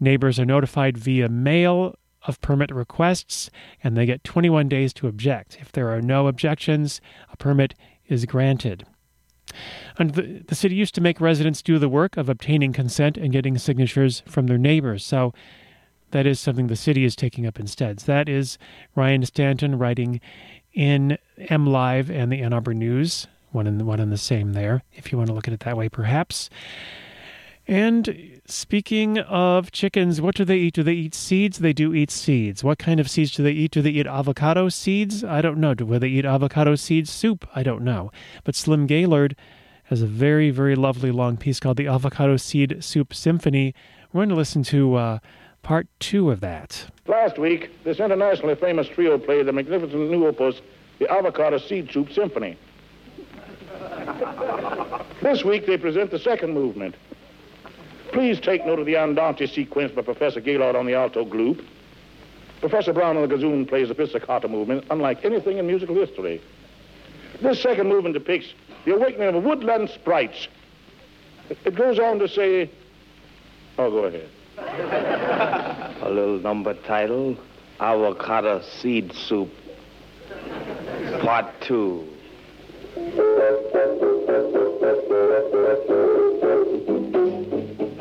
neighbors 0.00 0.38
are 0.38 0.44
notified 0.44 0.98
via 0.98 1.28
mail 1.28 1.94
of 2.26 2.40
permit 2.40 2.74
requests 2.74 3.50
and 3.82 3.96
they 3.96 4.04
get 4.04 4.24
21 4.24 4.68
days 4.68 4.92
to 4.92 5.06
object. 5.06 5.56
If 5.60 5.72
there 5.72 5.88
are 5.88 6.02
no 6.02 6.26
objections, 6.26 7.00
a 7.32 7.36
permit 7.36 7.74
is 8.06 8.26
granted. 8.26 8.84
And 9.98 10.14
the, 10.14 10.42
the 10.46 10.54
city 10.54 10.74
used 10.74 10.94
to 10.96 11.00
make 11.00 11.20
residents 11.20 11.62
do 11.62 11.78
the 11.78 11.88
work 11.88 12.16
of 12.16 12.28
obtaining 12.28 12.72
consent 12.72 13.16
and 13.16 13.32
getting 13.32 13.56
signatures 13.56 14.22
from 14.26 14.46
their 14.46 14.58
neighbors. 14.58 15.04
So 15.06 15.32
that 16.10 16.26
is 16.26 16.40
something 16.40 16.66
the 16.66 16.76
city 16.76 17.04
is 17.04 17.16
taking 17.16 17.46
up 17.46 17.58
instead. 17.58 18.00
So 18.00 18.12
that 18.12 18.28
is 18.28 18.58
Ryan 18.94 19.24
Stanton 19.24 19.78
writing 19.78 20.20
in 20.72 21.18
M 21.48 21.66
Live 21.66 22.10
and 22.10 22.30
the 22.32 22.42
Ann 22.42 22.52
Arbor 22.52 22.74
News, 22.74 23.26
one 23.52 23.66
in 23.66 23.78
the, 23.78 23.84
one 23.84 24.00
in 24.00 24.10
the 24.10 24.18
same 24.18 24.52
there, 24.52 24.82
if 24.94 25.12
you 25.12 25.18
want 25.18 25.28
to 25.28 25.34
look 25.34 25.48
at 25.48 25.54
it 25.54 25.60
that 25.60 25.76
way, 25.76 25.88
perhaps. 25.88 26.50
And 27.66 28.40
speaking 28.46 29.18
of 29.18 29.72
chickens, 29.72 30.22
what 30.22 30.34
do 30.34 30.44
they 30.44 30.56
eat? 30.56 30.74
Do 30.74 30.82
they 30.82 30.94
eat 30.94 31.14
seeds? 31.14 31.58
They 31.58 31.74
do 31.74 31.94
eat 31.94 32.10
seeds. 32.10 32.64
What 32.64 32.78
kind 32.78 32.98
of 32.98 33.10
seeds 33.10 33.32
do 33.32 33.42
they 33.42 33.52
eat? 33.52 33.72
Do 33.72 33.82
they 33.82 33.90
eat 33.90 34.06
avocado 34.06 34.70
seeds? 34.70 35.22
I 35.22 35.42
don't 35.42 35.58
know. 35.58 35.74
Do 35.74 35.98
they 35.98 36.08
eat 36.08 36.24
avocado 36.24 36.76
seed 36.76 37.06
soup? 37.08 37.46
I 37.54 37.62
don't 37.62 37.82
know. 37.82 38.10
But 38.44 38.54
Slim 38.54 38.86
Gaillard 38.86 39.36
has 39.84 40.00
a 40.00 40.06
very, 40.06 40.50
very 40.50 40.76
lovely 40.76 41.10
long 41.10 41.36
piece 41.36 41.60
called 41.60 41.76
the 41.76 41.88
Avocado 41.88 42.36
Seed 42.36 42.82
Soup 42.84 43.12
Symphony. 43.12 43.74
We're 44.12 44.20
going 44.20 44.28
to 44.30 44.34
listen 44.34 44.62
to 44.64 44.94
uh, 44.94 45.18
part 45.62 45.88
two 45.98 46.30
of 46.30 46.40
that. 46.40 46.86
Last 47.06 47.38
week, 47.38 47.84
this 47.84 48.00
internationally 48.00 48.54
famous 48.54 48.88
trio 48.88 49.18
played 49.18 49.46
the 49.46 49.52
magnificent 49.52 50.10
new 50.10 50.26
opus, 50.26 50.60
the 50.98 51.10
Avocado 51.10 51.58
Seed 51.58 51.90
Soup 51.92 52.10
Symphony. 52.12 52.56
this 55.22 55.44
week, 55.44 55.66
they 55.66 55.76
present 55.76 56.10
the 56.10 56.18
second 56.18 56.52
movement. 56.52 56.94
Please 58.12 58.40
take 58.40 58.64
note 58.66 58.78
of 58.78 58.86
the 58.86 58.96
andante 58.96 59.46
sequence 59.46 59.92
by 59.92 60.02
Professor 60.02 60.40
Gaillard 60.40 60.74
on 60.74 60.86
the 60.86 60.94
alto 60.94 61.24
gloop. 61.24 61.64
Professor 62.60 62.92
Brown 62.92 63.16
on 63.16 63.28
the 63.28 63.34
gazoon 63.34 63.68
plays 63.68 63.88
the 63.88 63.94
pizzicato 63.94 64.48
movement, 64.48 64.84
unlike 64.90 65.24
anything 65.24 65.58
in 65.58 65.66
musical 65.66 65.94
history. 65.94 66.40
This 67.40 67.62
second 67.62 67.88
movement 67.88 68.14
depicts 68.14 68.52
the 68.84 68.94
awakening 68.94 69.34
of 69.34 69.44
woodland 69.44 69.90
sprites. 69.90 70.48
It, 71.50 71.58
it 71.64 71.74
goes 71.76 71.98
on 71.98 72.18
to 72.18 72.28
say, 72.28 72.70
oh, 73.78 73.90
go 73.90 74.04
ahead. 74.04 74.28
A 76.02 76.10
little 76.10 76.38
number 76.40 76.74
title 76.74 77.36
Avocado 77.78 78.60
Seed 78.60 79.12
Soup, 79.12 79.50
Part 81.20 81.46
2. 81.62 82.04
I 82.96 83.00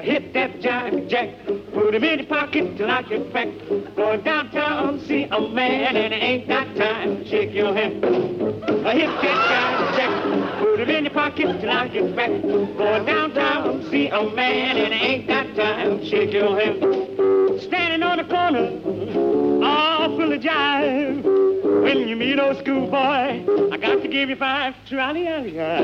Hit 0.02 0.34
that 0.34 0.60
jive 0.60 1.10
jack, 1.10 1.30
put 1.74 1.94
him 1.94 2.04
in 2.04 2.20
your 2.20 2.28
pocket 2.28 2.78
till 2.78 2.90
I 2.90 3.02
get 3.02 3.34
back. 3.34 3.50
Going 3.96 4.22
downtown, 4.22 5.00
see 5.02 5.24
a 5.24 5.40
man, 5.42 5.98
and 5.98 6.14
I 6.14 6.18
ain't 6.18 6.48
got 6.48 6.76
time 6.76 7.18
to 7.18 7.30
shake 7.30 7.54
your 7.54 7.74
hand. 7.74 8.06
I 8.06 8.94
hit 8.94 9.08
that 9.08 9.38
jive 9.50 9.98
jack, 9.98 10.60
put 10.60 10.80
him 10.80 10.90
in 10.90 11.04
your 11.06 11.14
pocket 11.14 11.60
till 11.60 11.70
I 11.70 11.88
get 11.90 12.16
back. 12.16 12.30
Going 12.30 13.06
downtown, 13.06 13.84
see 13.90 14.08
a 14.08 14.24
man, 14.30 14.78
and 14.78 14.94
I 14.94 14.98
ain't 14.98 15.28
got 15.28 15.54
time 15.56 16.00
to 16.00 16.06
shake 16.06 16.34
your 16.34 16.58
hand. 16.60 16.80
Standing 17.62 18.04
on 18.04 18.18
the 18.18 18.24
corner, 18.24 19.66
all 19.66 20.18
full 20.18 20.32
of 20.32 20.40
jive. 20.40 21.47
When 21.88 22.10
you 22.10 22.18
meet 22.18 22.38
old 22.38 22.58
oh, 22.58 22.60
schoolboy, 22.60 23.72
I 23.72 23.78
got 23.78 24.02
to 24.02 24.10
give 24.10 24.28
you 24.28 24.36
five. 24.36 24.76
Trolley, 24.90 25.26
alley, 25.26 25.58
uh, 25.58 25.80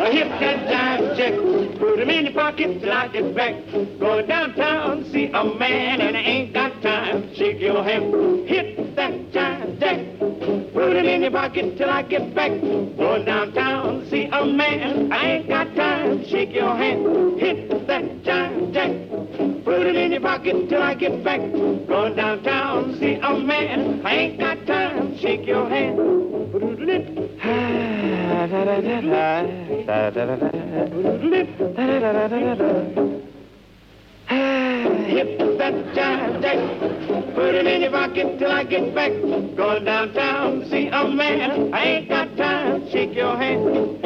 I 0.00 0.10
hit 0.10 0.30
that 0.30 0.66
jive 0.66 1.16
jack, 1.18 1.78
put 1.78 2.00
him 2.00 2.08
in 2.08 2.24
your 2.24 2.32
pocket 2.32 2.80
till 2.80 2.90
I 2.90 3.08
get 3.08 3.34
back. 3.34 3.54
Go 4.00 4.26
downtown, 4.26 5.04
see 5.12 5.26
a 5.26 5.44
man, 5.44 6.00
and 6.00 6.16
I 6.16 6.20
ain't 6.20 6.54
got 6.54 6.80
time. 6.80 7.34
Shake 7.34 7.60
your 7.60 7.84
hand, 7.84 8.48
hit 8.48 8.96
that 8.96 9.12
jive 9.12 9.78
jack, 9.78 10.72
put 10.72 10.96
him 10.96 11.04
in 11.04 11.20
your 11.20 11.30
pocket 11.30 11.76
till 11.76 11.90
I 11.90 12.00
get 12.00 12.34
back. 12.34 12.52
Go 12.96 13.22
downtown, 13.22 14.08
see 14.08 14.30
a 14.32 14.42
man, 14.42 15.12
I 15.12 15.32
ain't 15.32 15.48
got 15.50 15.76
time. 15.76 16.24
Shake 16.24 16.54
your 16.54 16.74
hand, 16.74 17.38
hit 17.38 17.86
that 17.86 18.04
jive 18.22 18.72
jack. 18.72 19.16
Put 19.66 19.82
it 19.82 19.96
in 19.96 20.12
your 20.12 20.20
pocket 20.20 20.68
till 20.68 20.80
I 20.80 20.94
get 20.94 21.22
back. 21.24 21.40
Going 21.40 22.14
downtown, 22.14 22.96
see 22.98 23.14
a 23.14 23.36
man. 23.36 24.00
I 24.06 24.14
ain't 24.14 24.38
got 24.38 24.64
time. 24.64 25.18
Shake 25.26 25.44
your 25.44 25.68
hand. 25.68 25.98
Hit 35.08 35.58
that 35.58 35.74
jive 35.96 36.42
jack. 36.42 37.34
Put 37.34 37.56
it 37.56 37.66
in 37.66 37.82
your 37.82 37.90
pocket 37.90 38.38
till 38.38 38.52
I 38.52 38.62
get 38.62 38.94
back. 38.94 39.10
Going 39.56 39.84
downtown, 39.84 40.64
see 40.70 40.86
a 40.86 41.08
man. 41.08 41.74
I 41.74 41.82
ain't 41.82 42.08
got 42.08 42.36
time. 42.36 42.88
Shake 42.90 43.16
your 43.16 43.36
hand. 43.36 43.96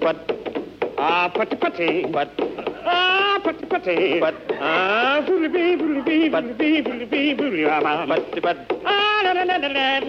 But 0.00 0.16
ah, 0.98 1.30
putty 1.34 1.56
putty. 1.56 2.04
But, 2.06 2.30
Ah, 2.84 3.40
putty 3.42 3.64
putty. 3.66 4.20
But- 4.20 4.34
Ah, 4.60 5.24
boodly 5.26 5.48
bee, 5.52 5.76
boodly 5.82 6.04
bee, 6.04 6.28
boodly 6.28 6.56
bee, 6.58 6.82
boodly 6.82 7.08
bee, 7.10 7.34
boodly 7.34 7.66
ah, 7.70 7.80
ah. 7.84 8.06
but, 8.06 8.42
but, 8.42 8.56
Ah, 8.84 9.20
la, 9.24 9.32
la, 9.32 9.44
la, 9.44 9.56
la, 9.56 9.68
la, 9.68 10.00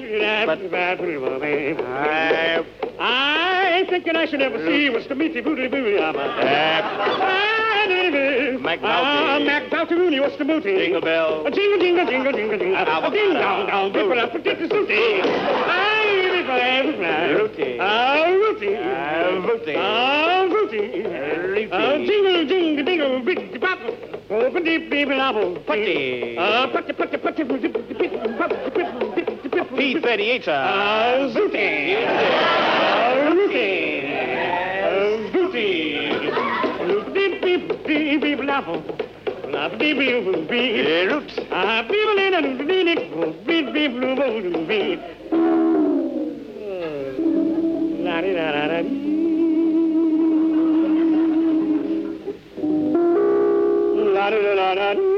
But- 0.46 0.60
boodly, 0.70 1.18
boodly. 1.18 1.80
I, 1.88 2.64
I 3.00 3.78
ain't 3.78 3.90
thinking 3.90 4.16
I 4.18 4.26
should 4.26 4.42
ever 4.42 4.58
see 4.66 4.90
was 4.90 5.06
to 5.08 5.16
meet 5.16 5.34
you, 5.34 5.42
boodly, 5.44 5.70
boodly, 5.72 5.98
ah, 6.02 6.14
ah. 6.16 7.48
McNulty. 8.62 8.84
Ah, 8.84 9.40
McNulty 9.42 9.92
Rooney, 9.92 10.20
what's 10.20 10.38
the 10.38 10.46
booty? 10.46 10.76
Jingle 10.78 11.02
bell. 11.02 11.46
A 11.48 11.52
jingle, 11.52 11.80
jingle, 11.80 12.06
jingle, 12.06 12.32
jingle, 12.34 12.58
jingle. 12.60 12.78
A 12.78 13.10
ding 13.12 13.34
dong 13.34 13.68
dong, 13.68 13.92
dipple 13.94 14.20
up, 14.20 14.34
a 14.36 14.40
dip 14.40 14.60
a 14.60 14.68
sooty. 14.70 14.94
Aye, 15.24 16.01
Rooty. 16.52 17.78
A 17.80 18.38
rooty. 18.38 18.74
A 18.74 19.42
rooty. 19.42 19.74
A 19.74 20.48
rooty. 20.52 21.02
A 21.02 21.48
rooty. 21.48 21.70
A 21.72 22.06
jingle, 22.06 22.46
jingle, 22.84 23.20
beep, 23.22 23.52
beep, 23.52 23.62
bop. 23.62 23.80
Putty, 24.28 24.78
beep, 24.78 24.90
beep, 24.92 25.08
Putty. 25.66 26.38
beep, 26.68 26.86
beep, 26.88 26.98
putty, 26.98 27.18
beep, 27.18 27.18
beep, 27.18 27.22
putty, 27.24 27.44
beep, 27.44 28.00
beep, 28.00 28.38
bop, 28.38 28.50
beep, 28.50 28.74
beep, 29.16 29.28
A 29.28 29.78
beep, 29.78 29.98
beep, 29.98 30.04
rooty. 30.04 30.32
beep, 37.14 37.42
beep, 37.42 37.62
Rooty, 43.42 43.64
beep, 43.74 43.74
beep, 43.74 44.70
Roots. 44.70 45.21
la 48.34 48.52
la 54.14 54.46
la 54.56 54.74
la 54.76 55.11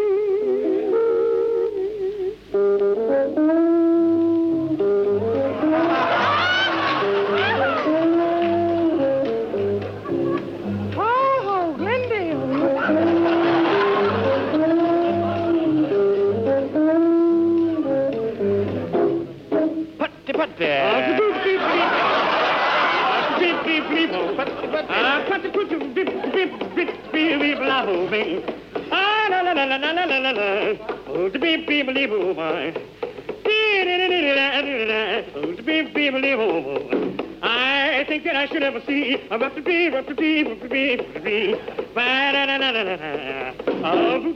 I 37.46 38.06
think 38.08 38.24
that 38.24 38.38
I 38.38 38.48
should 38.48 38.64
ever 38.64 38.82
see 38.88 39.22
a 39.30 39.38
rap 39.38 39.56
to 39.56 39.62
beep, 39.62 39.94
rap 39.94 40.08
to 40.08 40.16
beep, 40.16 40.48
rap 40.48 40.62
to 40.62 40.70
beep, 40.70 41.00
rap 41.00 41.14
to 41.14 41.20
beep. 41.20 41.58
Ba, 41.94 42.32
da, 42.32 42.46
da, 42.46 42.58
da, 42.58 42.72
da, 42.72 42.84
da, 42.84 42.96
da. 42.96 43.54
Oh, 43.84 44.34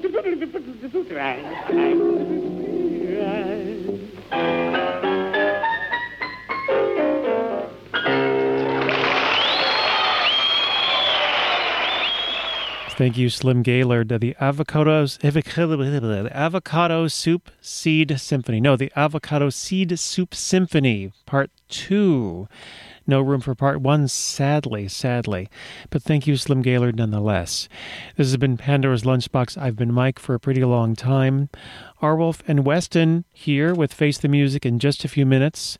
Thank 12.97 13.15
you, 13.15 13.29
Slim 13.29 13.61
Gaillard. 13.61 14.09
The 14.09 14.35
avocados, 14.41 15.19
the 16.23 16.29
avocado 16.33 17.07
soup 17.07 17.51
seed 17.61 18.19
symphony. 18.19 18.59
No, 18.59 18.75
the 18.75 18.91
avocado 18.95 19.51
seed 19.51 19.99
soup 19.99 20.33
symphony, 20.33 21.11
part 21.27 21.51
two. 21.69 22.47
No 23.05 23.21
room 23.21 23.39
for 23.39 23.53
part 23.53 23.81
one, 23.81 24.07
sadly, 24.07 24.87
sadly. 24.87 25.47
But 25.91 26.01
thank 26.01 26.25
you, 26.25 26.37
Slim 26.37 26.63
Gaillard, 26.63 26.95
nonetheless. 26.95 27.69
This 28.15 28.29
has 28.29 28.37
been 28.37 28.57
Pandora's 28.57 29.03
Lunchbox. 29.03 29.61
I've 29.61 29.75
been 29.75 29.93
Mike 29.93 30.17
for 30.17 30.33
a 30.33 30.39
pretty 30.39 30.63
long 30.63 30.95
time. 30.95 31.49
Arwolf 32.01 32.41
and 32.47 32.65
Weston 32.65 33.25
here 33.31 33.75
with 33.75 33.93
Face 33.93 34.17
the 34.17 34.27
Music 34.27 34.65
in 34.65 34.79
just 34.79 35.05
a 35.05 35.07
few 35.07 35.27
minutes. 35.27 35.77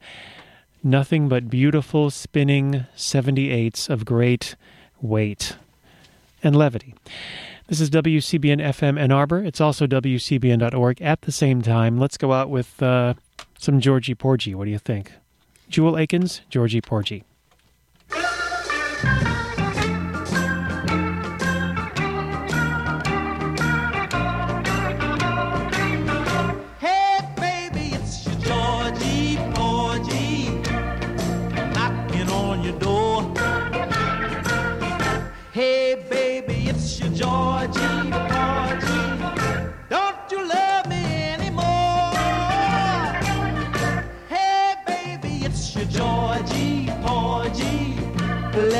Nothing 0.83 1.29
but 1.29 1.49
beautiful 1.49 2.11
spinning 2.11 2.85
78s 2.95 3.89
of 3.89 4.05
great 4.05 4.55
weight 5.01 5.55
and 6.43 6.55
levity. 6.55 6.93
This 7.67 7.81
is 7.81 7.89
WCBN 7.89 8.61
FM 8.61 8.97
Ann 8.99 9.11
Arbor. 9.11 9.43
It's 9.43 9.59
also 9.59 9.87
WCBN.org 9.87 11.01
at 11.01 11.21
the 11.21 11.31
same 11.31 11.61
time. 11.61 11.97
Let's 11.97 12.17
go 12.17 12.31
out 12.31 12.49
with 12.49 12.81
uh, 12.81 13.15
some 13.57 13.81
Georgie 13.81 14.15
Porgy. 14.15 14.55
What 14.55 14.65
do 14.65 14.71
you 14.71 14.79
think? 14.79 15.11
Jewel 15.69 15.93
Akens, 15.93 16.41
Georgie 16.49 16.81
Porgy. 16.81 17.23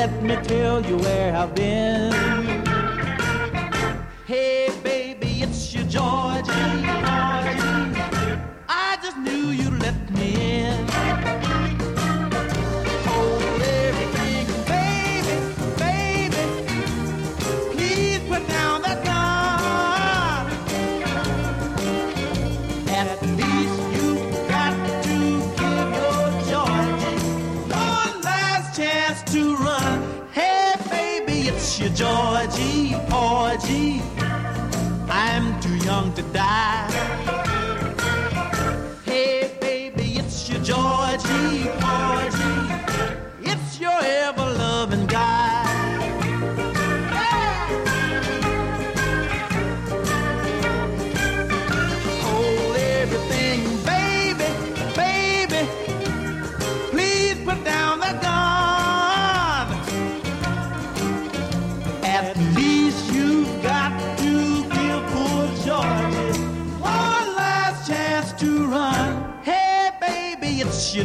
Let 0.00 0.22
me 0.22 0.36
tell 0.44 0.80
you 0.86 0.96
where 0.96 1.36
I've 1.36 1.52
been. 1.56 2.12
Hey, 4.26 4.70
baby, 4.84 5.42
it's 5.42 5.74
your 5.74 5.82
Georgie, 5.86 6.27
it's 31.80 32.00
your 32.00 32.08
Georgie, 32.08 32.94
Porgy. 33.08 34.02
I'm 35.08 35.60
too 35.60 35.76
young 35.76 36.12
to 36.14 36.22
die. 36.22 37.27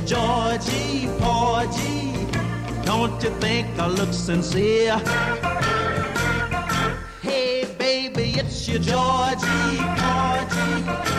Georgie, 0.05 1.07
Porgy. 1.19 2.11
Don't 2.83 3.23
you 3.23 3.29
think 3.39 3.67
I 3.79 3.87
look 3.87 4.11
sincere? 4.11 4.97
Hey, 7.21 7.65
baby, 7.77 8.33
it's 8.37 8.67
your 8.67 8.79
Georgie, 8.79 9.77
Porgy. 9.97 11.12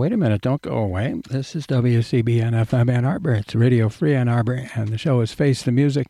Wait 0.00 0.14
a 0.14 0.16
minute. 0.16 0.40
Don't 0.40 0.62
go 0.62 0.78
away. 0.78 1.20
This 1.28 1.54
is 1.54 1.66
WCBN 1.66 2.52
FM 2.52 2.90
Ann 2.90 3.04
Arbor. 3.04 3.34
It's 3.34 3.54
Radio 3.54 3.90
Free 3.90 4.14
Ann 4.14 4.30
Arbor, 4.30 4.66
and 4.74 4.88
the 4.88 4.96
show 4.96 5.20
is 5.20 5.34
Face 5.34 5.62
the 5.62 5.72
Music. 5.72 6.06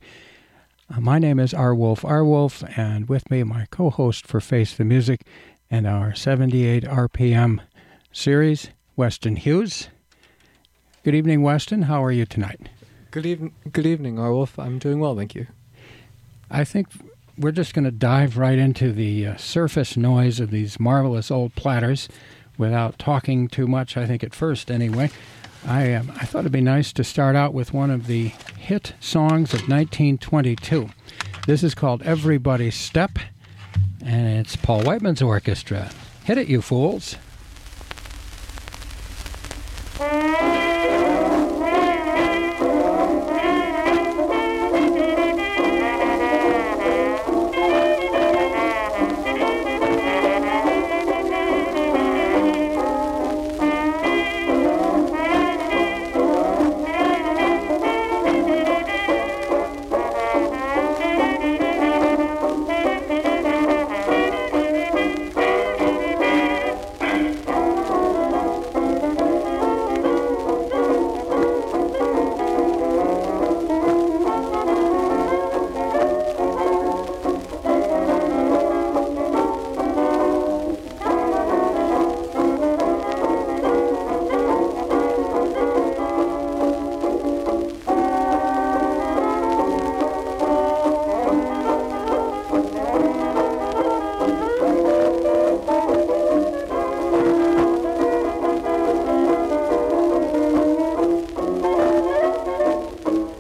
Uh, 0.88 1.00
my 1.00 1.18
name 1.18 1.40
is 1.40 1.53
arwulf 1.53 2.03
arwulf, 2.03 2.62
and 2.79 3.09
with 3.09 3.29
me, 3.33 3.42
my 3.42 3.66
co 3.72 3.90
host 3.90 4.29
for 4.29 4.40
Face 4.40 4.76
the 4.76 4.85
Music 4.85 5.22
and 5.72 5.88
our 5.88 6.14
78 6.14 6.85
RPM 6.85 7.59
series, 8.12 8.70
Weston 8.94 9.35
Hughes. 9.35 9.88
Good 11.03 11.16
evening, 11.16 11.42
Weston. 11.42 11.83
How 11.83 12.05
are 12.05 12.12
you 12.12 12.26
tonight? 12.26 12.68
Good, 13.11 13.26
even- 13.26 13.50
good 13.72 13.87
evening, 13.87 14.18
Arwulf. 14.18 14.57
I'm 14.57 14.79
doing 14.79 15.00
well, 15.00 15.16
thank 15.16 15.35
you. 15.35 15.48
I 16.48 16.62
think 16.62 16.87
we're 17.37 17.50
just 17.50 17.74
going 17.74 17.87
to 17.87 17.90
dive 17.90 18.38
right 18.38 18.57
into 18.57 18.92
the 18.92 19.26
uh, 19.26 19.37
surface 19.37 19.96
noise 19.96 20.38
of 20.38 20.53
these 20.53 20.79
marvelous 20.79 21.29
old 21.29 21.57
platters 21.57 22.09
without 22.61 22.99
talking 22.99 23.49
too 23.49 23.66
much, 23.66 23.96
I 23.96 24.07
think, 24.07 24.23
at 24.23 24.35
first, 24.35 24.70
anyway. 24.70 25.11
I, 25.66 25.94
um, 25.94 26.12
I 26.14 26.27
thought 26.27 26.40
it'd 26.40 26.53
be 26.53 26.61
nice 26.61 26.92
to 26.92 27.03
start 27.03 27.35
out 27.35 27.53
with 27.53 27.75
one 27.75 27.90
of 27.90 28.07
the 28.07 28.29
hit 28.59 28.92
songs 29.01 29.53
of 29.53 29.62
1922. 29.62 30.90
This 31.46 31.62
is 31.62 31.75
called 31.75 32.03
Everybody's 32.03 32.75
Step, 32.75 33.18
and 34.05 34.38
it's 34.38 34.57
Paul 34.57 34.83
Whiteman's 34.83 35.23
orchestra. 35.23 35.90
Hit 36.25 36.38
it, 36.38 36.49
you 36.49 36.62
fools. 36.62 37.16